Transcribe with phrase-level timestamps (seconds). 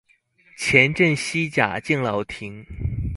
[0.57, 2.65] 前鎮西甲敬老亭